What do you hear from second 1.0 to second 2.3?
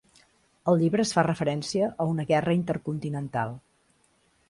es fa referència a una